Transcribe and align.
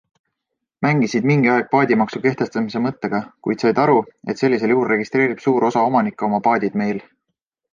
Mängisid 0.85 1.25
mingi 1.31 1.51
aeg 1.55 1.67
paadimaksu 1.73 2.21
kehtestamise 2.23 2.81
mõttega, 2.85 3.19
kuid 3.49 3.65
said 3.65 3.83
aru, 3.85 3.99
et 4.35 4.41
sellisel 4.45 4.75
juhul 4.75 4.91
registreerib 4.93 5.45
suur 5.45 5.67
osa 5.69 5.85
omanikke 5.91 6.31
oma 6.31 6.41
paadid 6.49 6.83
meil. 6.83 7.05